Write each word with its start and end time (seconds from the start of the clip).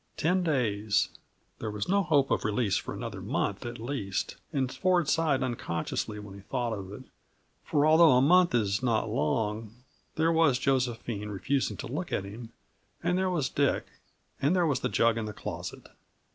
Ten 0.17 0.41
days 0.41 1.09
there 1.59 1.69
was 1.69 1.87
no 1.87 2.01
hope 2.01 2.31
of 2.31 2.43
release 2.43 2.75
for 2.75 2.91
another 2.95 3.21
month, 3.21 3.67
at 3.67 3.77
least, 3.77 4.35
and 4.51 4.73
Ford 4.73 5.07
sighed 5.07 5.43
unconsciously 5.43 6.17
when 6.17 6.33
he 6.33 6.39
thought 6.41 6.73
of 6.73 6.91
it; 6.91 7.03
for 7.63 7.85
although 7.85 8.13
a 8.13 8.19
month 8.19 8.55
is 8.55 8.81
not 8.81 9.11
long, 9.11 9.75
there 10.15 10.31
was 10.31 10.57
Josephine 10.57 11.29
refusing 11.29 11.77
to 11.77 11.87
look 11.87 12.11
at 12.11 12.23
him, 12.23 12.51
and 13.03 13.15
there 13.15 13.29
was 13.29 13.47
Dick 13.47 13.85
and 14.41 14.55
there 14.55 14.65
was 14.65 14.79
the 14.79 14.89
jug 14.89 15.19
in 15.19 15.25
the 15.25 15.33
closet. 15.33 15.87